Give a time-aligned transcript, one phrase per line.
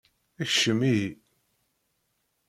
[0.51, 1.09] Kcem ihi.